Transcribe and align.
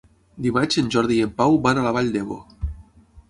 Dimarts 0.45 0.77
en 0.83 0.87
Jordi 0.95 1.17
i 1.19 1.27
en 1.27 1.35
Pau 1.41 1.59
van 1.67 1.81
a 1.81 1.85
la 1.89 1.93
Vall 1.99 2.11
d'Ebo. 2.17 2.39